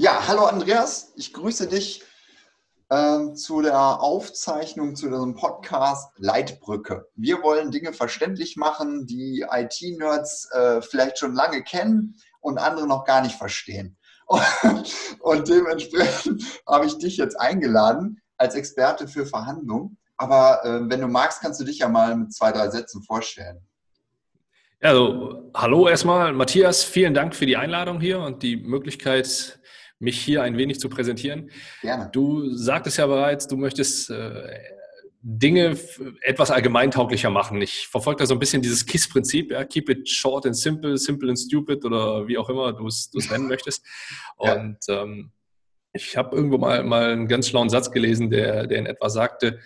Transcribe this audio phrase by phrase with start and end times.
[0.00, 2.04] Ja, hallo Andreas, ich grüße dich
[2.88, 7.08] äh, zu der Aufzeichnung zu diesem Podcast Leitbrücke.
[7.16, 13.06] Wir wollen Dinge verständlich machen, die IT-Nerds äh, vielleicht schon lange kennen und andere noch
[13.06, 13.98] gar nicht verstehen.
[14.26, 14.40] Und,
[15.18, 19.98] und dementsprechend habe ich dich jetzt eingeladen als Experte für Verhandlungen.
[20.16, 23.66] Aber äh, wenn du magst, kannst du dich ja mal mit zwei, drei Sätzen vorstellen.
[24.80, 29.58] Also, hallo erstmal, Matthias, vielen Dank für die Einladung hier und die Möglichkeit,
[29.98, 31.50] mich hier ein wenig zu präsentieren.
[31.80, 32.10] Gerne.
[32.12, 34.48] Du sagtest ja bereits, du möchtest äh,
[35.20, 35.76] Dinge
[36.22, 37.60] etwas allgemeintauglicher machen.
[37.60, 41.28] Ich verfolge da so ein bisschen dieses KISS-Prinzip, ja, keep it short and simple, simple
[41.28, 43.84] and stupid oder wie auch immer du es nennen möchtest.
[44.36, 45.02] Und ja.
[45.02, 45.32] ähm,
[45.92, 49.58] ich habe irgendwo mal, mal einen ganz schlauen Satz gelesen, der, der in etwa sagte,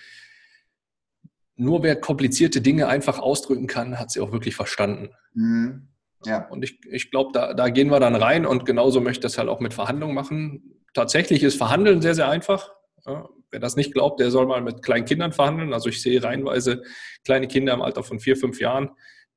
[1.57, 5.11] nur wer komplizierte Dinge einfach ausdrücken kann, hat sie auch wirklich verstanden.
[5.35, 5.92] Mhm.
[6.27, 6.49] Ja.
[6.49, 9.39] Und ich, ich glaube, da, da gehen wir dann rein und genauso möchte ich das
[9.39, 10.81] halt auch mit Verhandlungen machen.
[10.95, 12.73] Tatsächlich ist Verhandeln sehr, sehr einfach.
[13.07, 15.73] Ja, wer das nicht glaubt, der soll mal mit kleinen Kindern verhandeln.
[15.73, 16.83] Also ich sehe reihenweise
[17.25, 18.91] kleine Kinder im Alter von vier, fünf Jahren,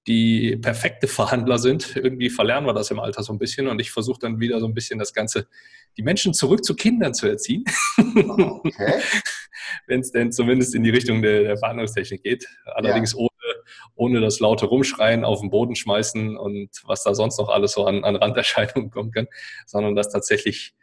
[0.08, 1.96] die perfekte Verhandler sind.
[1.96, 4.68] Irgendwie verlernen wir das im Alter so ein bisschen und ich versuche dann wieder so
[4.68, 5.48] ein bisschen das Ganze,
[5.98, 7.66] die Menschen zurück zu Kindern zu erziehen.
[7.98, 9.02] Okay.
[9.88, 12.48] Wenn es denn zumindest in die Richtung der, der Verhandlungstechnik geht.
[12.66, 13.20] Allerdings ja.
[13.20, 13.30] ohne,
[13.96, 17.86] ohne das laute Rumschreien auf den Boden schmeißen und was da sonst noch alles so
[17.86, 19.28] an, an Randerscheinungen kommen kann,
[19.66, 20.74] sondern das tatsächlich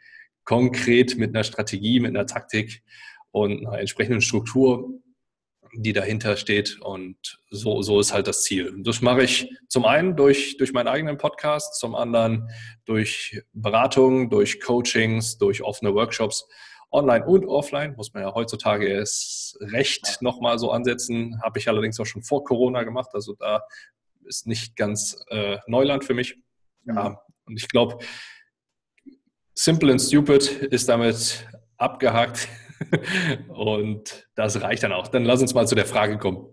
[0.43, 2.83] konkret mit einer Strategie, mit einer Taktik
[3.31, 4.89] und einer entsprechenden Struktur
[5.75, 6.79] die dahinter steht.
[6.81, 8.73] Und so, so ist halt das Ziel.
[8.79, 12.49] Das mache ich zum einen durch, durch meinen eigenen Podcast, zum anderen
[12.85, 16.47] durch Beratung, durch Coachings, durch offene Workshops,
[16.93, 17.95] online und offline.
[17.95, 21.41] Muss man ja heutzutage erst recht nochmal so ansetzen.
[21.43, 23.09] Habe ich allerdings auch schon vor Corona gemacht.
[23.13, 23.63] Also da
[24.25, 26.37] ist nicht ganz äh, Neuland für mich.
[26.85, 27.99] Ja, und ich glaube,
[29.55, 31.45] Simple and Stupid ist damit
[31.77, 32.47] abgehakt.
[33.49, 35.07] Und das reicht dann auch.
[35.07, 36.47] Dann lass uns mal zu der Frage kommen.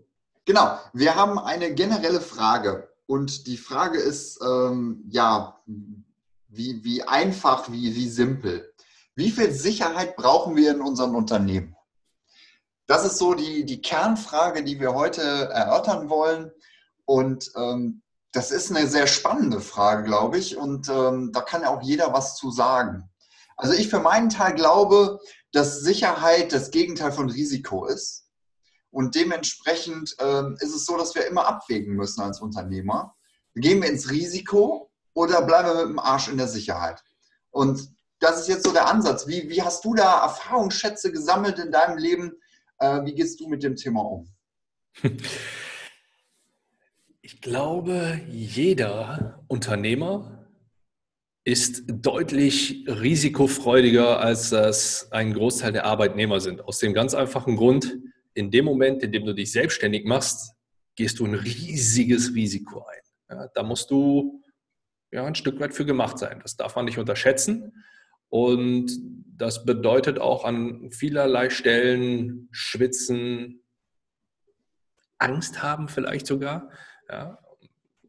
[0.45, 2.89] Genau, wir haben eine generelle Frage.
[3.07, 5.61] Und die Frage ist, ähm, ja,
[6.49, 8.70] wie, wie einfach, wie, wie simpel.
[9.15, 11.77] Wie viel Sicherheit brauchen wir in unseren Unternehmen?
[12.87, 16.51] Das ist so die, die Kernfrage, die wir heute erörtern wollen.
[17.05, 20.57] Und ähm, das ist eine sehr spannende Frage, glaube ich.
[20.57, 23.09] Und ähm, da kann auch jeder was zu sagen.
[23.57, 25.19] Also ich für meinen Teil glaube,
[25.53, 28.27] dass Sicherheit das Gegenteil von Risiko ist.
[28.91, 33.15] Und dementsprechend ähm, ist es so, dass wir immer abwägen müssen als Unternehmer.
[33.55, 37.03] Gehen wir ins Risiko oder bleiben wir mit dem Arsch in der Sicherheit?
[37.51, 39.27] Und das ist jetzt so der Ansatz.
[39.27, 42.33] Wie, wie hast du da Erfahrungsschätze gesammelt in deinem Leben?
[42.79, 44.29] Äh, wie gehst du mit dem Thema um?
[47.23, 50.49] Ich glaube, jeder Unternehmer
[51.45, 56.61] ist deutlich risikofreudiger, als das ein Großteil der Arbeitnehmer sind.
[56.63, 57.99] Aus dem ganz einfachen Grund,
[58.35, 60.55] in dem Moment, in dem du dich selbstständig machst,
[60.97, 63.37] gehst du ein riesiges Risiko ein.
[63.37, 64.43] Ja, da musst du
[65.13, 66.41] ja, ein Stück weit für gemacht sein.
[66.43, 67.85] Das darf man nicht unterschätzen.
[68.31, 68.91] Und
[69.37, 73.61] das bedeutet auch an vielerlei Stellen schwitzen,
[75.21, 76.71] Angst haben vielleicht sogar.
[77.09, 77.39] Ja,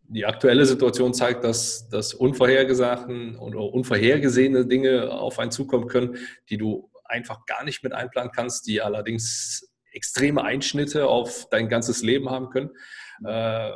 [0.07, 6.17] die aktuelle Situation zeigt, dass, dass unvorhergesagten oder unvorhergesehene Dinge auf einen zukommen können,
[6.49, 12.01] die du einfach gar nicht mit einplanen kannst, die allerdings extreme Einschnitte auf dein ganzes
[12.01, 12.71] Leben haben können.
[13.25, 13.71] Äh,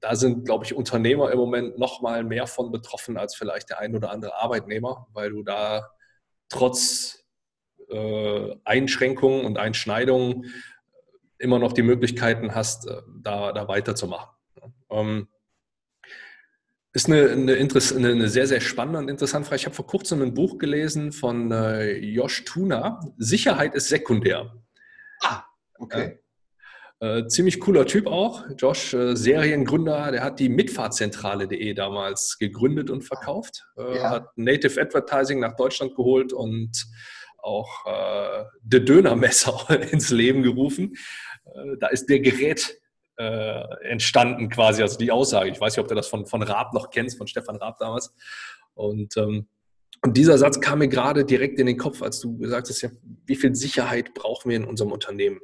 [0.00, 3.80] da sind, glaube ich, Unternehmer im Moment noch mal mehr von betroffen als vielleicht der
[3.80, 5.90] ein oder andere Arbeitnehmer, weil du da
[6.48, 7.24] trotz
[7.88, 10.46] äh, Einschränkungen und Einschneidungen
[11.38, 14.30] immer noch die Möglichkeiten hast, äh, da, da weiterzumachen.
[14.90, 15.28] Ähm,
[16.92, 19.60] ist eine, eine, eine, eine, sehr, sehr spannende und interessante Frage.
[19.60, 23.00] Ich habe vor kurzem ein Buch gelesen von äh, Josh Tuna.
[23.18, 24.54] Sicherheit ist sekundär.
[25.20, 25.44] Ah,
[25.78, 26.02] okay.
[26.02, 26.18] Äh,
[27.00, 28.44] äh, ziemlich cooler Typ auch.
[28.56, 33.66] Josh, äh, Seriengründer, der hat die Mitfahrzentrale.de damals gegründet und verkauft.
[33.76, 34.10] Äh, ja.
[34.10, 36.86] Hat Native Advertising nach Deutschland geholt und
[37.38, 40.96] auch äh, The Dönermesser ins Leben gerufen.
[41.78, 42.78] da ist der Gerät
[43.18, 45.50] äh, entstanden quasi, also die Aussage.
[45.50, 48.14] Ich weiß nicht, ob du das von, von Raab noch kennst, von Stefan Raab damals.
[48.74, 49.48] Und, ähm,
[50.02, 52.90] und dieser Satz kam mir gerade direkt in den Kopf, als du gesagt hast, ja,
[53.26, 55.40] wie viel Sicherheit brauchen wir in unserem Unternehmen?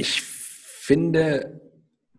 [0.00, 1.60] Ich finde,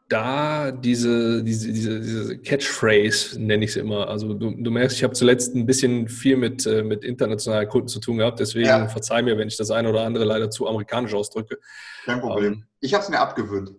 [0.08, 4.08] da diese, diese, diese, diese Catchphrase, nenne ich sie immer.
[4.08, 7.88] Also du, du merkst, ich habe zuletzt ein bisschen viel mit, äh, mit internationalen Kunden
[7.88, 8.88] zu tun gehabt, deswegen ja.
[8.88, 11.58] verzeih mir, wenn ich das eine oder andere leider zu amerikanisch ausdrücke.
[12.06, 12.54] Kein Problem.
[12.54, 13.72] Ähm, ich habe es mir abgewöhnt.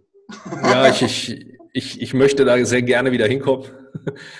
[0.62, 3.66] Ja, ich, ich, ich, ich möchte da sehr gerne wieder hinkommen.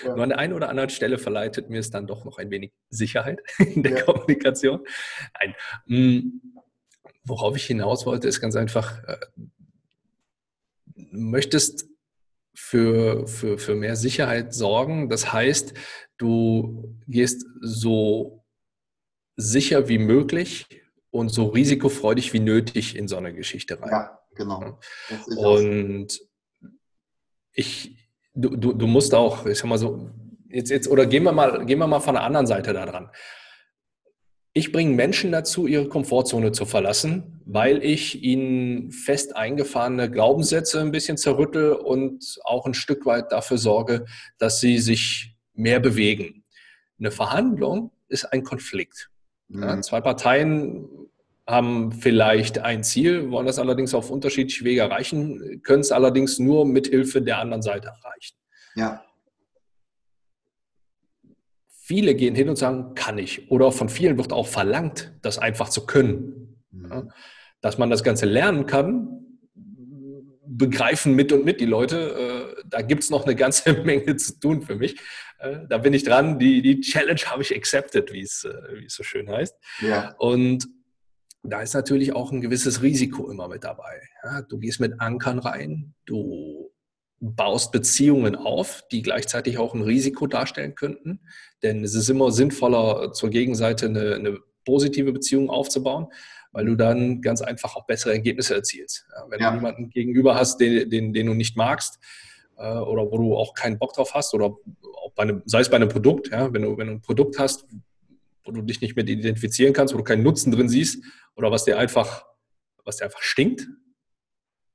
[0.03, 0.15] Ja.
[0.15, 2.73] Nur an der einen oder anderen Stelle verleitet mir es dann doch noch ein wenig
[2.89, 4.03] Sicherheit in der ja.
[4.03, 4.81] Kommunikation.
[5.39, 6.41] Nein.
[7.25, 9.17] Worauf ich hinaus wollte, ist ganz einfach, äh,
[10.95, 11.87] du möchtest
[12.53, 15.09] für, für, für mehr Sicherheit sorgen.
[15.09, 15.73] Das heißt,
[16.17, 18.43] du gehst so
[19.35, 20.67] sicher wie möglich
[21.09, 23.89] und so risikofreudig wie nötig in so eine Geschichte rein.
[23.89, 24.79] Ja, genau.
[25.37, 26.19] Und
[27.53, 27.97] ich,
[28.33, 30.09] du, du, du musst auch, ich sag mal so,
[30.49, 33.09] jetzt, jetzt, oder gehen wir mal, gehen wir mal von der anderen Seite da dran.
[34.55, 40.91] Ich bringe Menschen dazu, ihre Komfortzone zu verlassen, weil ich ihnen fest eingefahrene Glaubenssätze ein
[40.91, 44.05] bisschen zerrüttel und auch ein Stück weit dafür sorge,
[44.37, 46.43] dass sie sich mehr bewegen.
[46.99, 49.09] Eine Verhandlung ist ein Konflikt.
[49.49, 49.81] Ja, mhm.
[49.81, 50.87] zwei Parteien
[51.47, 56.65] haben vielleicht ein Ziel, wollen das allerdings auf unterschiedliche Wege erreichen, können es allerdings nur
[56.65, 58.37] mit Hilfe der anderen Seite erreichen.
[58.75, 59.03] Ja.
[61.85, 63.51] Viele gehen hin und sagen, kann ich.
[63.51, 66.63] Oder von vielen wird auch verlangt, das einfach zu können.
[66.71, 66.89] Mhm.
[66.89, 67.07] Ja,
[67.59, 69.09] dass man das Ganze lernen kann,
[70.45, 72.55] begreifen mit und mit die Leute.
[72.57, 74.97] Äh, da gibt es noch eine ganze Menge zu tun für mich.
[75.39, 76.39] Äh, da bin ich dran.
[76.39, 79.53] Die, die Challenge habe ich accepted, wie es, äh, es so schön heißt.
[79.81, 80.15] Ja.
[80.19, 80.65] Und
[81.41, 84.01] da ist natürlich auch ein gewisses Risiko immer mit dabei.
[84.23, 86.62] Ja, du gehst mit Ankern rein, du
[87.23, 91.21] baust Beziehungen auf, die gleichzeitig auch ein Risiko darstellen könnten.
[91.61, 96.07] Denn es ist immer sinnvoller, zur Gegenseite eine, eine positive Beziehung aufzubauen,
[96.51, 99.05] weil du dann ganz einfach auch bessere Ergebnisse erzielst.
[99.15, 99.49] Ja, wenn ja.
[99.51, 101.97] du jemanden gegenüber hast, den, den, den du nicht magst
[102.57, 104.55] äh, oder wo du auch keinen Bock drauf hast oder
[105.15, 107.65] einem, sei es bei einem Produkt, ja, wenn, du, wenn du ein Produkt hast,
[108.43, 111.03] wo du dich nicht mit identifizieren kannst, wo du keinen Nutzen drin siehst
[111.35, 112.25] oder was dir einfach,
[112.83, 113.67] was dir einfach stinkt,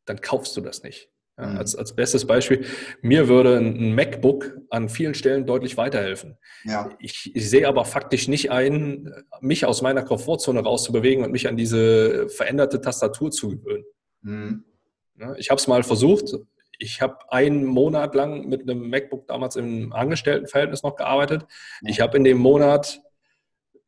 [0.07, 1.11] dann kaufst du das nicht.
[1.39, 1.59] Ja, mhm.
[1.59, 2.65] als, als bestes Beispiel,
[3.01, 6.37] mir würde ein MacBook an vielen Stellen deutlich weiterhelfen.
[6.65, 6.91] Ja.
[6.99, 11.57] Ich, ich sehe aber faktisch nicht ein, mich aus meiner Komfortzone rauszubewegen und mich an
[11.57, 13.85] diese veränderte Tastatur zu gewöhnen.
[14.23, 14.65] Mhm.
[15.21, 16.35] Ja, ich habe es mal versucht.
[16.81, 21.45] Ich habe einen Monat lang mit einem MacBook damals im Angestelltenverhältnis noch gearbeitet.
[21.83, 23.01] Ich habe in dem Monat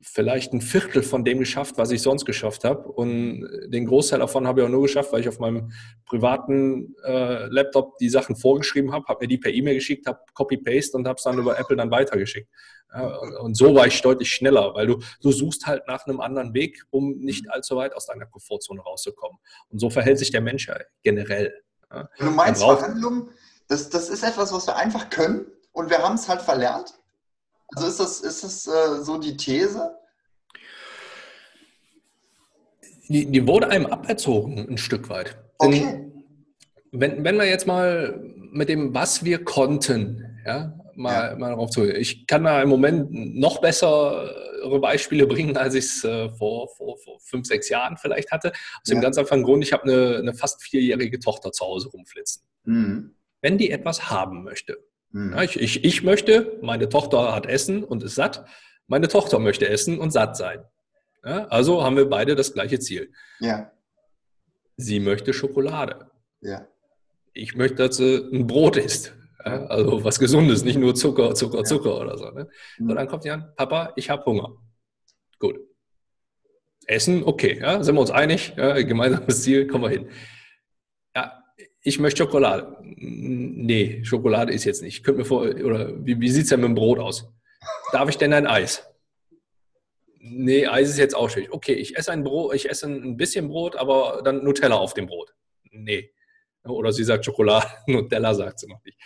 [0.02, 2.88] vielleicht ein Viertel von dem geschafft, was ich sonst geschafft habe.
[2.88, 5.72] Und den Großteil davon habe ich auch nur geschafft, weil ich auf meinem
[6.06, 10.96] privaten äh, Laptop die Sachen vorgeschrieben habe, habe mir die per E-Mail geschickt, habe Copy-Paste
[10.96, 12.48] und habe es dann über Apple dann weitergeschickt.
[12.92, 16.54] Ja, und so war ich deutlich schneller, weil du, du suchst halt nach einem anderen
[16.54, 19.38] Weg, um nicht allzu weit aus deiner Komfortzone rauszukommen.
[19.68, 20.68] Und so verhält sich der Mensch
[21.02, 21.54] generell.
[21.92, 22.08] Ja.
[22.18, 23.28] Du meinst Verhandlungen,
[23.68, 26.99] das, das ist etwas, was wir einfach können und wir haben es halt verlernt?
[27.76, 29.96] Also ist das, ist das äh, so die These?
[33.08, 35.36] Die, die, wurde einem aberzogen, ein Stück weit.
[35.58, 36.10] Okay.
[36.92, 38.20] wenn, wenn wir jetzt mal
[38.52, 41.36] mit dem, was wir konnten, ja, mal, ja.
[41.36, 41.84] mal darauf zu.
[41.84, 46.98] Ich kann da im Moment noch bessere Beispiele bringen, als ich es äh, vor, vor,
[46.98, 48.50] vor fünf, sechs Jahren vielleicht hatte.
[48.50, 48.94] Aus ja.
[48.94, 52.42] dem ganz einfachen Grund, ich habe eine, eine fast vierjährige Tochter zu Hause rumflitzen.
[52.64, 53.14] Mhm.
[53.40, 54.78] Wenn die etwas haben möchte,
[55.12, 55.32] Mhm.
[55.32, 58.44] Ja, ich, ich, ich möchte, meine Tochter hat Essen und ist satt.
[58.86, 60.64] Meine Tochter möchte essen und satt sein.
[61.24, 63.12] Ja, also haben wir beide das gleiche Ziel.
[63.38, 63.70] Ja.
[64.76, 66.10] Sie möchte Schokolade.
[66.40, 66.66] Ja.
[67.32, 69.14] Ich möchte, dass sie ein Brot isst.
[69.44, 72.30] Ja, also was Gesundes, nicht nur Zucker, Zucker, Zucker oder so.
[72.30, 72.48] Ne?
[72.78, 72.90] Mhm.
[72.90, 74.56] Und dann kommt sie an, Papa, ich habe Hunger.
[75.38, 75.60] Gut.
[76.86, 80.10] Essen, okay, ja, sind wir uns einig, ja, gemeinsames Ziel, kommen wir hin
[81.82, 82.76] ich möchte Schokolade.
[82.82, 85.06] Nee, Schokolade ist jetzt nicht.
[85.06, 87.32] Ich mir vor, oder wie, wie sieht es denn mit dem Brot aus?
[87.92, 88.86] Darf ich denn ein Eis?
[90.18, 91.52] Nee, Eis ist jetzt auch schwierig.
[91.52, 95.06] Okay, ich esse ein Brot, ich esse ein bisschen Brot, aber dann Nutella auf dem
[95.06, 95.34] Brot.
[95.70, 96.12] Nee.
[96.64, 98.98] Oder sie sagt Schokolade, Nutella sagt sie noch nicht.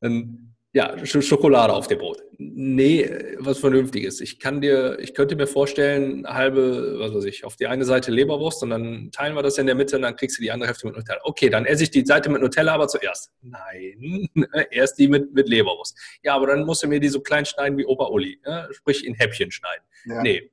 [0.00, 2.22] Dann ja, Schokolade auf dem Brot.
[2.38, 4.20] Nee, was Vernünftiges.
[4.20, 8.12] Ich kann dir, ich könnte mir vorstellen, halbe, was weiß ich, auf die eine Seite
[8.12, 10.68] Leberwurst und dann teilen wir das in der Mitte und dann kriegst du die andere
[10.68, 11.20] Hälfte mit Nutella.
[11.24, 13.32] Okay, dann esse ich die Seite mit Nutella aber zuerst.
[13.42, 14.28] Nein,
[14.70, 15.98] erst die mit, mit Leberwurst.
[16.22, 18.40] Ja, aber dann musst du mir die so klein schneiden wie Opa Uli.
[18.46, 18.68] Ja?
[18.72, 19.84] Sprich, in Häppchen schneiden.
[20.04, 20.22] Ja.
[20.22, 20.50] Nee.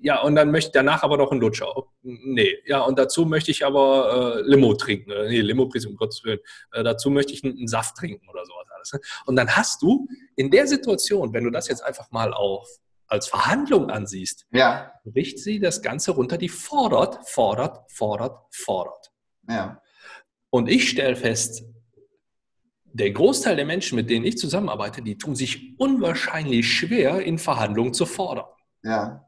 [0.00, 1.72] Ja, und dann möchte ich danach aber noch einen Lutscher.
[2.02, 5.10] Nee, ja, und dazu möchte ich aber äh, Limo trinken.
[5.28, 6.40] Nee, Limo, um Gottes Willen.
[6.72, 8.92] Äh, dazu möchte ich einen, einen Saft trinken oder sowas alles.
[8.92, 9.00] Ne?
[9.26, 12.68] Und dann hast du in der Situation, wenn du das jetzt einfach mal auf
[13.12, 14.90] als Verhandlung ansiehst, ja.
[15.04, 19.12] bricht sie das Ganze runter, die fordert, fordert, fordert, fordert.
[19.48, 19.82] Ja.
[20.48, 21.62] Und ich stelle fest,
[22.84, 27.92] der Großteil der Menschen, mit denen ich zusammenarbeite, die tun sich unwahrscheinlich schwer, in Verhandlungen
[27.92, 28.46] zu fordern.
[28.82, 29.26] Ja.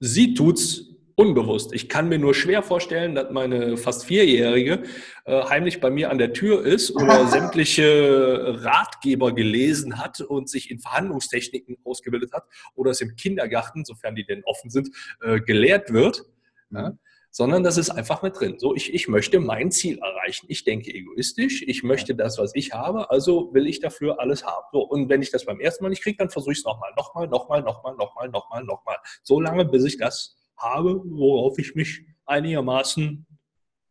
[0.00, 1.72] Sie tut es unbewusst.
[1.72, 4.82] Ich kann mir nur schwer vorstellen, dass meine fast Vierjährige
[5.24, 10.70] äh, heimlich bei mir an der Tür ist oder sämtliche Ratgeber gelesen hat und sich
[10.70, 12.44] in Verhandlungstechniken ausgebildet hat
[12.74, 14.90] oder es im Kindergarten, sofern die denn offen sind,
[15.22, 16.24] äh, gelehrt wird.
[16.70, 16.90] Ja?
[16.90, 16.98] Mhm.
[17.30, 18.60] Sondern das ist einfach mit drin.
[18.60, 20.46] So, ich, ich möchte mein Ziel erreichen.
[20.48, 21.64] Ich denke egoistisch.
[21.66, 23.10] Ich möchte das, was ich habe.
[23.10, 24.64] Also will ich dafür alles haben.
[24.70, 26.92] So, und wenn ich das beim ersten Mal nicht kriege, dann versuche ich es nochmal,
[26.96, 28.96] nochmal, nochmal, nochmal, nochmal, nochmal, nochmal.
[29.24, 33.26] So lange, bis ich das habe, worauf ich mich einigermaßen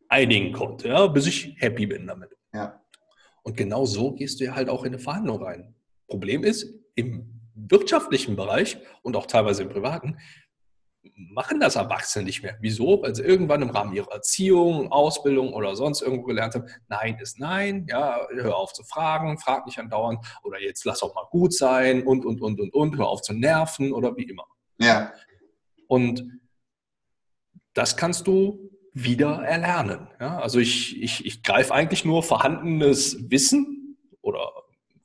[0.08, 2.30] einigen konnte, ja, bis ich happy bin damit.
[2.52, 2.80] Ja.
[3.42, 5.74] Und genau so gehst du ja halt auch in eine Verhandlung rein.
[6.08, 10.18] Problem ist, im wirtschaftlichen Bereich und auch teilweise im privaten,
[11.16, 12.56] machen das Erwachsene nicht mehr.
[12.60, 13.02] Wieso?
[13.02, 17.38] Weil sie irgendwann im Rahmen ihrer Erziehung, Ausbildung oder sonst irgendwo gelernt haben, Nein ist
[17.38, 21.52] Nein, ja, hör auf zu fragen, frag nicht andauernd oder jetzt lass auch mal gut
[21.52, 24.46] sein und, und, und, und, und, hör auf zu nerven oder wie immer.
[24.78, 25.12] Ja.
[25.86, 26.24] Und
[27.74, 30.08] das kannst du wieder erlernen.
[30.20, 30.38] Ja?
[30.38, 34.50] Also ich, ich, ich greife eigentlich nur vorhandenes Wissen oder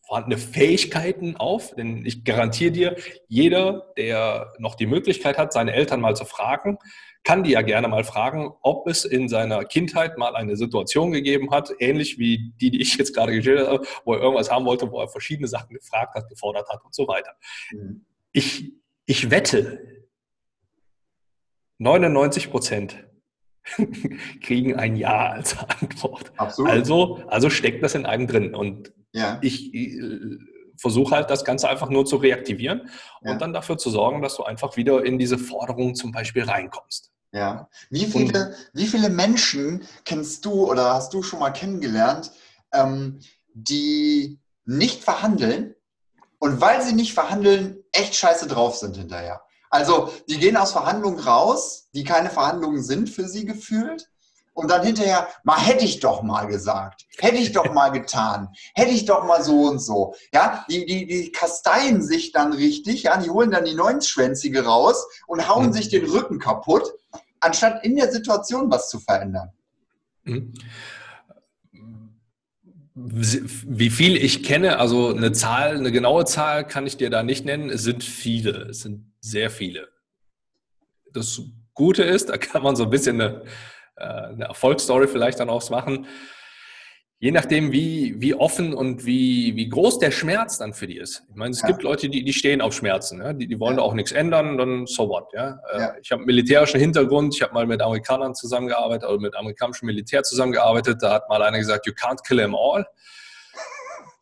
[0.08, 2.96] vorhandene Fähigkeiten auf, denn ich garantiere dir,
[3.28, 6.78] jeder, der noch die Möglichkeit hat, seine Eltern mal zu fragen,
[7.24, 11.52] kann die ja gerne mal fragen, ob es in seiner Kindheit mal eine Situation gegeben
[11.52, 14.90] hat, ähnlich wie die, die ich jetzt gerade geschildert habe, wo er irgendwas haben wollte,
[14.90, 17.34] wo er verschiedene Sachen gefragt hat, gefordert hat und so weiter.
[17.72, 18.06] Mhm.
[18.32, 18.72] Ich,
[19.06, 19.99] ich wette,
[21.80, 23.04] 99 Prozent
[24.44, 26.32] kriegen ein Ja als Antwort.
[26.38, 26.72] Absolut.
[26.72, 28.54] Also, also steckt das in einem drin.
[28.54, 29.40] Und ja.
[29.42, 30.38] ich äh,
[30.78, 32.90] versuche halt das Ganze einfach nur zu reaktivieren
[33.22, 33.32] ja.
[33.32, 37.12] und dann dafür zu sorgen, dass du einfach wieder in diese Forderung zum Beispiel reinkommst.
[37.32, 37.70] Ja.
[37.90, 42.32] Wie viele, wie viele Menschen kennst du oder hast du schon mal kennengelernt,
[42.74, 43.20] ähm,
[43.54, 45.76] die nicht verhandeln
[46.40, 49.42] und weil sie nicht verhandeln, echt scheiße drauf sind hinterher?
[49.70, 54.10] Also die gehen aus Verhandlungen raus, die keine Verhandlungen sind für sie gefühlt.
[54.54, 58.92] Und dann hinterher, mal hätte ich doch mal gesagt, hätte ich doch mal getan, hätte
[58.92, 60.16] ich doch mal so und so.
[60.34, 65.06] Ja, die, die, die kasteien sich dann richtig, ja, die holen dann die Neunschwänzige raus
[65.28, 65.74] und hauen mhm.
[65.74, 66.92] sich den Rücken kaputt,
[67.40, 69.52] anstatt in der Situation was zu verändern.
[70.24, 70.54] Mhm
[73.02, 77.46] wie viel ich kenne, also eine Zahl, eine genaue Zahl kann ich dir da nicht
[77.46, 77.70] nennen.
[77.70, 79.90] Es sind viele, es sind sehr viele.
[81.14, 81.42] Das
[81.74, 83.44] Gute ist, da kann man so ein bisschen eine,
[83.96, 86.08] äh, eine Erfolgsstory vielleicht dann auch machen
[87.22, 91.24] je nachdem, wie, wie offen und wie, wie groß der Schmerz dann für die ist.
[91.30, 91.68] Ich meine, es ja.
[91.68, 93.34] gibt Leute, die, die stehen auf Schmerzen, ja?
[93.34, 93.78] die, die wollen ja.
[93.78, 95.28] da auch nichts ändern, dann so what.
[95.34, 95.60] Ja?
[95.74, 95.94] Äh, ja.
[96.02, 100.24] Ich habe einen militärischen Hintergrund, ich habe mal mit Amerikanern zusammengearbeitet oder mit amerikanischem Militär
[100.24, 101.00] zusammengearbeitet.
[101.02, 102.86] Da hat mal einer gesagt, you can't kill them all.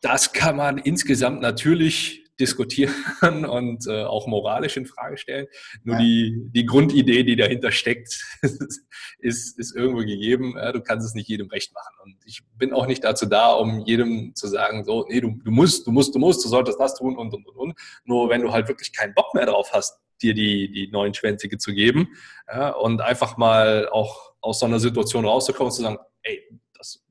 [0.00, 2.94] Das kann man insgesamt natürlich diskutieren
[3.44, 5.46] und äh, auch moralisch in Frage stellen.
[5.82, 6.02] Nur ja.
[6.02, 8.24] die, die Grundidee, die dahinter steckt,
[9.18, 10.54] ist, ist irgendwo gegeben.
[10.56, 11.94] Ja, du kannst es nicht jedem recht machen.
[12.02, 15.50] Und ich bin auch nicht dazu da, um jedem zu sagen, so, nee, du, du
[15.50, 17.80] musst, du musst, du musst, du solltest das tun und, und, und, und.
[18.04, 21.58] Nur wenn du halt wirklich keinen Bock mehr drauf hast, dir die, die neuen Schwänzige
[21.58, 22.08] zu geben
[22.48, 26.42] ja, und einfach mal auch aus so einer Situation rauszukommen und zu sagen, ey,
[26.76, 27.04] das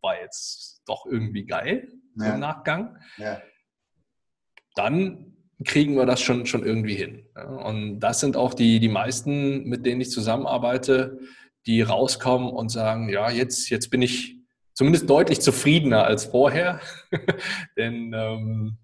[0.00, 2.34] war jetzt doch irgendwie geil ja.
[2.34, 2.96] im Nachgang.
[3.18, 3.40] Ja
[4.74, 5.34] dann
[5.64, 7.26] kriegen wir das schon, schon irgendwie hin.
[7.64, 11.18] Und das sind auch die, die meisten, mit denen ich zusammenarbeite,
[11.66, 14.36] die rauskommen und sagen, ja, jetzt, jetzt bin ich
[14.72, 16.80] zumindest deutlich zufriedener als vorher.
[17.76, 18.78] Denn ähm,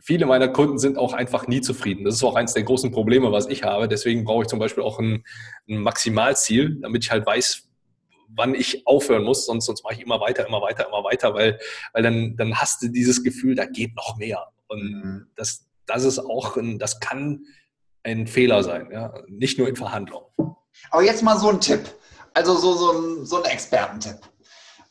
[0.00, 2.04] viele meiner Kunden sind auch einfach nie zufrieden.
[2.04, 3.88] Das ist auch eines der großen Probleme, was ich habe.
[3.88, 5.24] Deswegen brauche ich zum Beispiel auch ein,
[5.68, 7.68] ein Maximalziel, damit ich halt weiß,
[8.36, 11.58] wann ich aufhören muss, sonst, sonst mache ich immer weiter, immer weiter, immer weiter, weil,
[11.92, 14.48] weil dann, dann hast du dieses Gefühl, da geht noch mehr.
[14.68, 15.26] Und mhm.
[15.36, 17.44] das, das ist auch, ein, das kann
[18.02, 19.14] ein Fehler sein, ja?
[19.28, 20.26] nicht nur in Verhandlungen.
[20.90, 21.82] Aber jetzt mal so ein Tipp,
[22.34, 24.18] also so, so ein, so ein Expertentipp.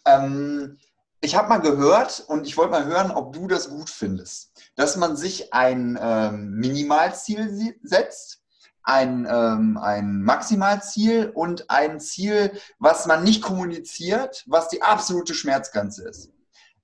[0.05, 0.77] Ähm,
[1.21, 4.97] ich habe mal gehört und ich wollte mal hören, ob du das gut findest, dass
[4.97, 8.41] man sich ein ähm, Minimalziel setzt,
[8.83, 16.09] ein, ähm, ein Maximalziel und ein Ziel, was man nicht kommuniziert, was die absolute Schmerzgrenze
[16.09, 16.32] ist.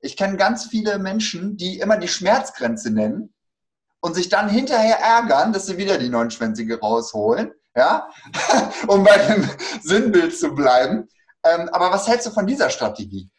[0.02, 3.34] Ich kenne ganz viele Menschen, die immer die Schmerzgrenze nennen
[4.00, 8.10] und sich dann hinterher ärgern, dass sie wieder die Neunschwänzige rausholen, ja,
[8.88, 9.50] um bei dem
[9.82, 11.08] Sinnbild zu bleiben.
[11.44, 13.30] Ähm, aber was hältst du von dieser Strategie?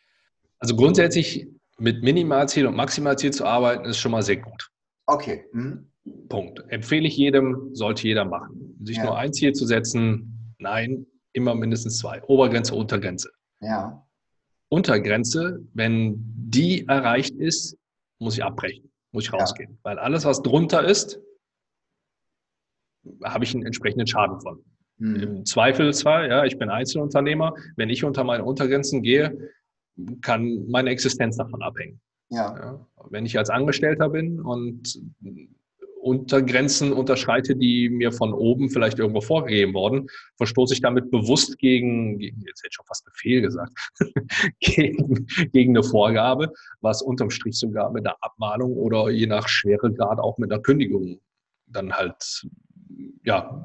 [0.58, 1.48] Also grundsätzlich
[1.78, 4.70] mit Minimalziel und Maximalziel zu arbeiten, ist schon mal sehr gut.
[5.06, 5.46] Okay.
[5.52, 5.90] Mhm.
[6.28, 6.62] Punkt.
[6.68, 8.76] Empfehle ich jedem, sollte jeder machen.
[8.84, 9.04] Sich ja.
[9.04, 12.22] nur ein Ziel zu setzen, nein, immer mindestens zwei.
[12.24, 13.30] Obergrenze, Untergrenze.
[13.60, 14.06] Ja.
[14.70, 17.76] Untergrenze, wenn die erreicht ist,
[18.18, 19.72] muss ich abbrechen, muss ich rausgehen.
[19.72, 19.78] Ja.
[19.82, 21.20] Weil alles, was drunter ist,
[23.24, 24.64] habe ich einen entsprechenden Schaden von.
[24.98, 25.16] Mhm.
[25.16, 27.54] Im Zweifelsfall, ja, ich bin Einzelunternehmer.
[27.76, 29.50] Wenn ich unter meine Untergrenzen gehe,
[30.22, 32.00] kann meine Existenz davon abhängen.
[32.28, 32.56] Ja.
[32.56, 32.86] ja.
[33.10, 35.00] Wenn ich als Angestellter bin und
[36.00, 42.18] Untergrenzen unterschreite, die mir von oben vielleicht irgendwo vorgegeben worden, verstoße ich damit bewusst gegen,
[42.18, 43.72] gegen jetzt hätte ich schon fast Befehl gesagt,
[44.60, 50.18] gegen, gegen eine Vorgabe, was unterm Strich sogar mit einer Abmahnung oder je nach Schweregrad
[50.18, 51.20] auch mit einer Kündigung
[51.66, 52.46] dann halt,
[53.24, 53.64] ja,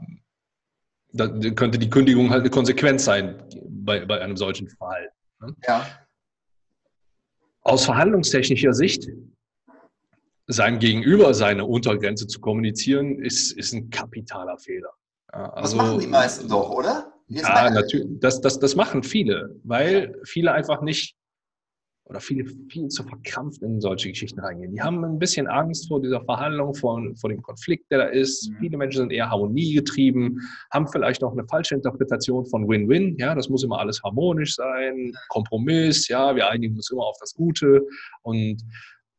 [1.14, 5.14] da könnte die Kündigung halt eine Konsequenz sein bei, bei einem solchen Verhalten.
[5.40, 5.56] Ne?
[5.68, 5.86] Ja.
[7.62, 9.08] Aus verhandlungstechnischer Sicht
[10.48, 14.92] sein Gegenüber seine Untergrenze zu kommunizieren, ist, ist ein kapitaler Fehler.
[15.34, 17.12] Ja, also, das machen die meisten doch, oder?
[17.28, 18.20] ja, natürlich.
[18.20, 21.16] Das, das, das machen viele, weil viele einfach nicht
[22.08, 24.72] oder viele viel zu verkrampft in solche Geschichten reingehen.
[24.72, 28.48] Die haben ein bisschen Angst vor dieser Verhandlung, vor, vor dem Konflikt, der da ist.
[28.48, 28.58] Mhm.
[28.60, 30.40] Viele Menschen sind eher harmoniegetrieben,
[30.72, 33.18] haben vielleicht auch eine falsche Interpretation von Win-Win.
[33.18, 37.34] Ja, das muss immer alles harmonisch sein, Kompromiss, ja, wir einigen uns immer auf das
[37.34, 37.82] Gute.
[38.22, 38.62] Und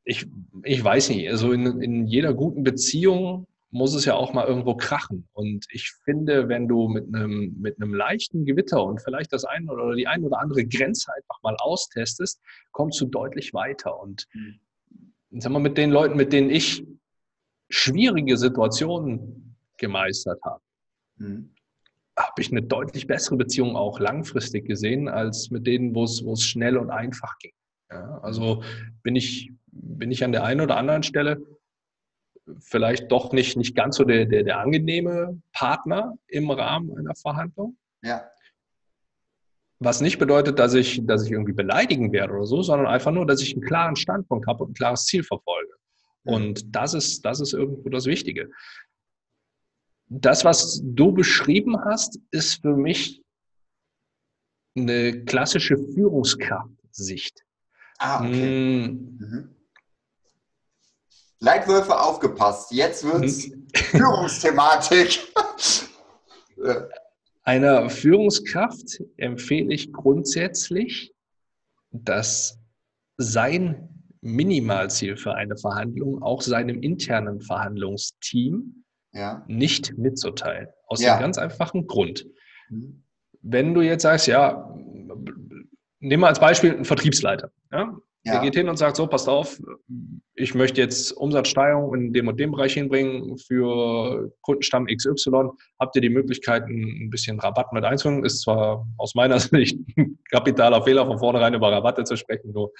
[0.07, 0.27] ich,
[0.63, 4.77] ich weiß nicht, also in, in jeder guten Beziehung muss es ja auch mal irgendwo
[4.77, 5.29] krachen.
[5.33, 9.71] Und ich finde, wenn du mit einem, mit einem leichten Gewitter und vielleicht das eine
[9.71, 13.99] oder die ein oder andere Grenze einfach mal austestest, kommst du deutlich weiter.
[14.01, 14.61] Und mhm.
[15.41, 16.87] sag mal, mit den Leuten, mit denen ich
[17.69, 20.63] schwierige Situationen gemeistert habe,
[21.17, 21.53] mhm.
[22.17, 26.35] habe ich eine deutlich bessere Beziehung auch langfristig gesehen, als mit denen, wo es, wo
[26.35, 27.56] es schnell und einfach ging.
[27.90, 28.62] Ja, also
[29.02, 31.45] bin ich bin ich an der einen oder anderen Stelle
[32.61, 37.76] vielleicht doch nicht, nicht ganz so der, der, der angenehme Partner im Rahmen einer Verhandlung.
[38.02, 38.28] Ja.
[39.78, 43.26] Was nicht bedeutet, dass ich, dass ich irgendwie beleidigen werde oder so, sondern einfach nur,
[43.26, 45.73] dass ich einen klaren Standpunkt habe und ein klares Ziel verfolge.
[46.25, 48.50] Und das ist, das ist irgendwo das Wichtige.
[50.09, 53.23] Das, was du beschrieben hast, ist für mich
[54.77, 57.45] eine klassische Führungskraftsicht.
[57.98, 58.85] Ah, okay.
[58.85, 59.18] Hm.
[59.18, 59.56] Mhm.
[61.38, 62.72] Leitwölfe aufgepasst.
[62.72, 63.66] Jetzt wird es mhm.
[63.74, 65.20] Führungsthematik.
[67.42, 71.14] Einer Führungskraft empfehle ich grundsätzlich,
[71.92, 72.59] dass
[73.18, 73.88] sein
[74.20, 79.44] Minimalziel für eine Verhandlung auch seinem internen Verhandlungsteam ja.
[79.46, 80.68] nicht mitzuteilen.
[80.88, 81.16] Aus ja.
[81.16, 82.26] dem ganz einfachen Grund.
[82.68, 83.04] Mhm.
[83.42, 84.74] Wenn du jetzt sagst, ja,
[86.00, 87.50] nehmen wir als Beispiel einen Vertriebsleiter.
[87.72, 87.96] Ja?
[88.26, 88.32] Ja.
[88.32, 89.61] Der geht hin und sagt, so, passt auf,
[90.35, 95.50] ich möchte jetzt Umsatzsteigerung in dem und dem Bereich hinbringen für Kundenstamm XY.
[95.78, 98.24] Habt ihr die Möglichkeit, ein bisschen Rabatt mit einzuholen?
[98.24, 102.72] Ist zwar aus meiner Sicht ein kapitaler Fehler, von vornherein über Rabatte zu sprechen, nur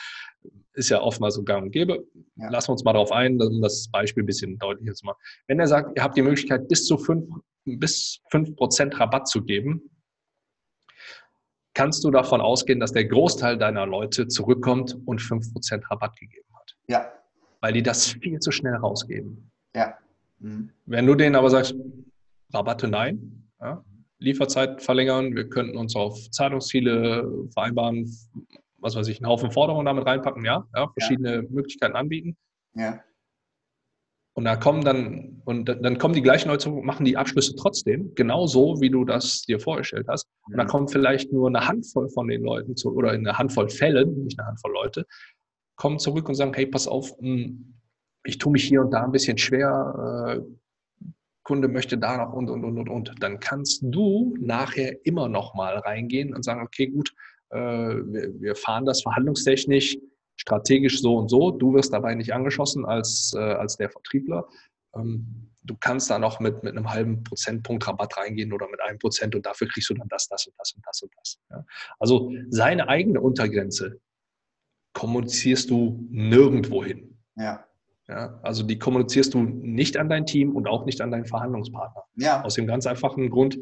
[0.74, 2.05] ist ja oftmals so gang und gäbe.
[2.35, 2.50] Ja.
[2.50, 5.18] Lassen wir uns mal darauf ein, um das Beispiel ein bisschen deutlicher zu machen.
[5.46, 7.24] Wenn er sagt, ihr habt die Möglichkeit, bis zu 5,
[7.64, 9.81] bis 5% Rabatt zu geben,
[11.77, 16.75] kannst du davon ausgehen, dass der Großteil deiner Leute zurückkommt und 5% Rabatt gegeben hat.
[16.89, 17.12] Ja.
[17.61, 19.51] Weil die das viel zu schnell rausgeben.
[19.75, 19.95] Ja.
[20.39, 20.71] Mhm.
[20.87, 21.75] Wenn du denen aber sagst,
[22.55, 23.85] Rabatte nein, ja,
[24.19, 28.11] Lieferzeit verlängern, wir könnten uns auf Zahlungsziele vereinbaren,
[28.79, 31.43] was weiß ich, einen Haufen Forderungen damit reinpacken, ja, ja verschiedene ja.
[31.43, 32.39] Möglichkeiten anbieten.
[32.75, 33.01] Ja.
[34.37, 38.14] Und da kommen dann, und dann kommen die gleichen Leute zurück, machen die Abschlüsse trotzdem,
[38.14, 40.29] genauso wie du das dir vorgestellt hast.
[40.46, 40.68] Und da mhm.
[40.68, 44.49] kommt vielleicht nur eine Handvoll von den Leuten zu, oder eine Handvoll Fällen, nicht eine
[44.49, 45.07] Handvoll Leute,
[45.77, 47.81] kommen zurück und sagen, hey, pass auf, hm,
[48.25, 50.40] ich tue mich hier und da ein bisschen schwer, äh,
[51.42, 53.14] Kunde möchte da noch und, und, und, und, und.
[53.20, 57.11] Dann kannst du nachher immer noch mal reingehen und sagen, okay, gut,
[57.51, 59.96] äh, wir fahren das verhandlungstechnisch
[60.37, 61.51] strategisch so und so.
[61.51, 64.46] Du wirst dabei nicht angeschossen als, äh, als der Vertriebler.
[64.94, 68.99] Ähm, du kannst da noch mit, mit einem halben Prozentpunkt Rabatt reingehen oder mit einem
[68.99, 71.38] Prozent und dafür kriegst du dann das, das und das und das und das.
[71.51, 71.64] Ja.
[71.99, 74.01] Also seine eigene Untergrenze
[74.92, 77.18] kommunizierst du nirgendwo hin.
[77.37, 77.64] Ja.
[78.09, 82.05] Ja, also die kommunizierst du nicht an dein Team und auch nicht an deinen Verhandlungspartner.
[82.14, 82.42] Ja.
[82.44, 83.59] Aus dem ganz einfachen Grund,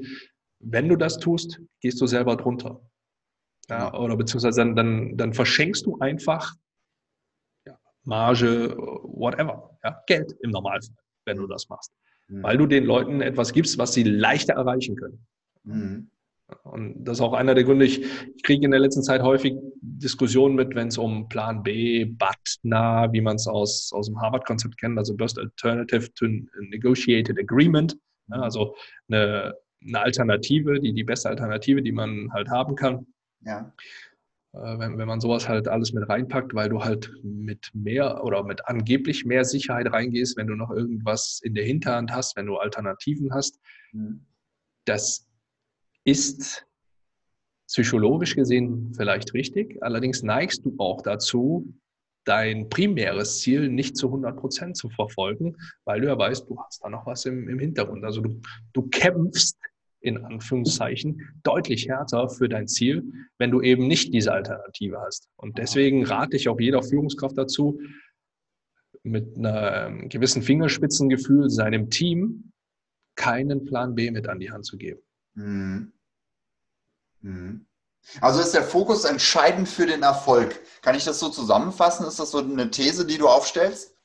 [0.58, 2.82] wenn du das tust, gehst du selber drunter.
[3.70, 6.54] Ja, oder beziehungsweise dann, dann, dann verschenkst du einfach
[8.04, 9.70] Marge, whatever.
[9.82, 10.00] Ja?
[10.06, 11.92] Geld im Normalfall, wenn du das machst.
[12.28, 12.42] Mhm.
[12.42, 15.26] Weil du den Leuten etwas gibst, was sie leichter erreichen können.
[15.64, 16.10] Mhm.
[16.62, 18.04] Und das ist auch einer der Gründe, ich,
[18.36, 23.12] ich kriege in der letzten Zeit häufig Diskussionen mit, wenn es um Plan B, BATNA,
[23.12, 26.26] wie man es aus, aus dem Harvard-Konzept kennt, also Best Alternative to
[26.60, 27.96] Negotiated Agreement,
[28.28, 28.76] ja, also
[29.08, 29.54] eine,
[29.86, 33.06] eine Alternative, die, die beste Alternative, die man halt haben kann.
[33.40, 33.72] Ja.
[34.54, 38.44] Äh, wenn, wenn man sowas halt alles mit reinpackt, weil du halt mit mehr oder
[38.44, 42.56] mit angeblich mehr Sicherheit reingehst, wenn du noch irgendwas in der Hinterhand hast, wenn du
[42.56, 43.58] Alternativen hast.
[43.92, 44.24] Mhm.
[44.84, 45.26] Das
[46.04, 46.66] ist
[47.66, 49.82] psychologisch gesehen vielleicht richtig.
[49.82, 51.74] Allerdings neigst du auch dazu,
[52.24, 56.84] dein primäres Ziel nicht zu 100 Prozent zu verfolgen, weil du ja weißt, du hast
[56.84, 58.04] da noch was im, im Hintergrund.
[58.04, 58.40] Also du,
[58.72, 59.58] du kämpfst
[60.04, 63.02] in Anführungszeichen deutlich härter für dein Ziel,
[63.38, 65.28] wenn du eben nicht diese Alternative hast.
[65.36, 67.80] Und deswegen rate ich auch jeder Führungskraft dazu,
[69.02, 72.52] mit einem gewissen Fingerspitzengefühl seinem Team
[73.16, 75.00] keinen Plan B mit an die Hand zu geben.
[75.34, 75.92] Mhm.
[77.20, 77.66] Mhm.
[78.20, 80.60] Also ist der Fokus entscheidend für den Erfolg.
[80.82, 82.06] Kann ich das so zusammenfassen?
[82.06, 83.96] Ist das so eine These, die du aufstellst?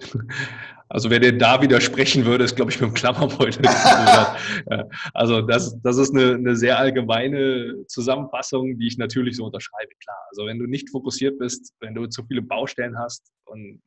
[0.92, 3.64] Also wer dir da widersprechen würde, ist, glaube ich, mit dem Klammerbeutel.
[5.14, 9.92] also das, das ist eine, eine sehr allgemeine Zusammenfassung, die ich natürlich so unterschreibe.
[10.02, 13.80] Klar, also wenn du nicht fokussiert bist, wenn du zu viele Baustellen hast und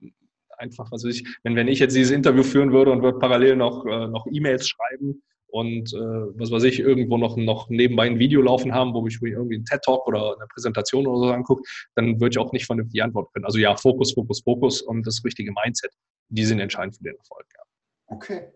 [0.58, 3.58] einfach, was weiß ich, wenn, wenn ich jetzt dieses Interview führen würde und würde parallel
[3.58, 5.22] noch, äh, noch E-Mails schreiben,
[5.54, 6.00] und äh,
[6.40, 9.58] was weiß ich, irgendwo noch, noch nebenbei ein Video laufen haben, wo ich mir irgendwie
[9.58, 11.62] einen TED-Talk oder eine Präsentation oder so angucke,
[11.94, 13.46] dann würde ich auch nicht vernünftig antworten können.
[13.46, 15.92] Also ja, Fokus, Fokus, Fokus und das richtige Mindset,
[16.30, 17.46] die sind entscheidend für den Erfolg.
[17.56, 17.64] Ja.
[18.08, 18.52] Okay.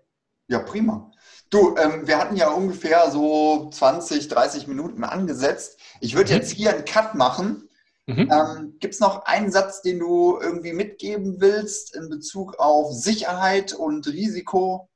[0.50, 1.12] Ja, prima.
[1.50, 5.80] Du, ähm, wir hatten ja ungefähr so 20, 30 Minuten angesetzt.
[6.00, 7.68] Ich würde jetzt hier einen Cut machen.
[8.06, 8.32] Mhm.
[8.32, 13.74] Ähm, Gibt es noch einen Satz, den du irgendwie mitgeben willst in Bezug auf Sicherheit
[13.74, 14.90] und Risiko?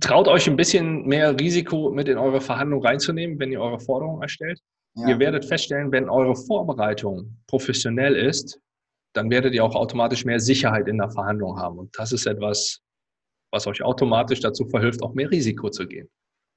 [0.00, 4.22] traut euch ein bisschen mehr Risiko mit in eure Verhandlung reinzunehmen, wenn ihr eure Forderung
[4.22, 4.60] erstellt.
[4.94, 5.08] Ja.
[5.08, 8.60] Ihr werdet feststellen, wenn eure Vorbereitung professionell ist,
[9.18, 11.78] dann werdet ihr auch automatisch mehr Sicherheit in der Verhandlung haben.
[11.78, 12.78] Und das ist etwas,
[13.50, 16.08] was euch automatisch dazu verhilft, auch mehr Risiko zu gehen.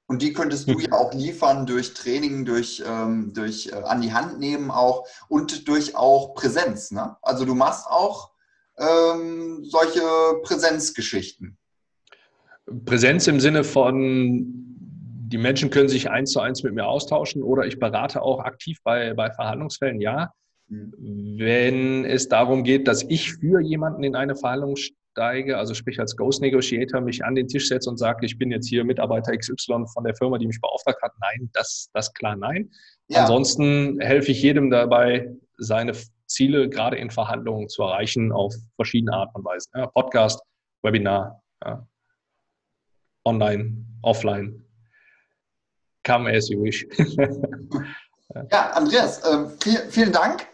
[0.06, 4.12] Und die könntest du ja auch liefern durch Training, durch, ähm, durch äh, an die
[4.12, 6.92] Hand nehmen auch und durch auch Präsenz.
[6.92, 7.16] Ne?
[7.22, 8.30] Also du machst auch
[8.78, 10.02] ähm, solche
[10.42, 11.58] Präsenzgeschichten.
[12.84, 14.44] Präsenz im Sinne von,
[15.32, 18.78] die Menschen können sich eins zu eins mit mir austauschen oder ich berate auch aktiv
[18.84, 20.32] bei, bei Verhandlungsfällen, ja.
[20.72, 26.16] Wenn es darum geht, dass ich für jemanden in eine Verhandlung steige, also sprich als
[26.16, 29.84] Ghost Negotiator mich an den Tisch setze und sage, ich bin jetzt hier Mitarbeiter XY
[29.92, 32.70] von der Firma, die mich beauftragt hat, nein, das, das klar nein.
[33.08, 33.20] Ja.
[33.20, 35.92] Ansonsten helfe ich jedem dabei, seine
[36.26, 39.68] Ziele gerade in Verhandlungen zu erreichen auf verschiedene Art und Weise.
[39.74, 40.40] Ja, Podcast,
[40.82, 41.86] Webinar, ja,
[43.26, 44.64] online, offline.
[46.06, 46.86] Come as you wish.
[48.50, 50.51] ja, Andreas, äh, viel, vielen Dank.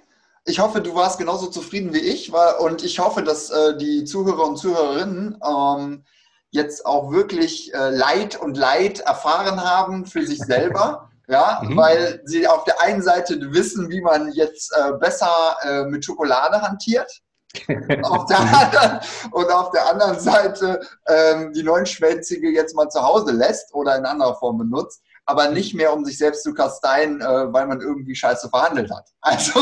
[0.48, 4.04] Ich hoffe, du warst genauso zufrieden wie ich war, und ich hoffe, dass äh, die
[4.04, 6.04] Zuhörer und Zuhörerinnen ähm,
[6.50, 11.10] jetzt auch wirklich äh, Leid und Leid erfahren haben für sich selber.
[11.28, 11.76] ja, mhm.
[11.76, 16.62] weil sie auf der einen Seite wissen, wie man jetzt äh, besser äh, mit Schokolade
[16.62, 17.12] hantiert
[18.02, 19.00] auf der anderen,
[19.32, 24.06] und auf der anderen Seite ähm, die Neunschwänzige jetzt mal zu Hause lässt oder in
[24.06, 28.14] anderer Form benutzt, aber nicht mehr, um sich selbst zu kasteien, äh, weil man irgendwie
[28.14, 29.08] scheiße verhandelt hat.
[29.20, 29.60] Also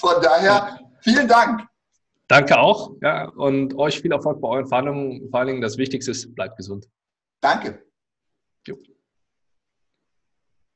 [0.00, 1.62] von daher, vielen Dank.
[2.26, 2.92] Danke auch.
[3.00, 5.30] Ja, und euch viel Erfolg bei euren Verhandlungen.
[5.30, 6.88] Vor allen Dingen das Wichtigste ist, bleibt gesund.
[7.40, 7.84] Danke.
[8.66, 8.76] Jo.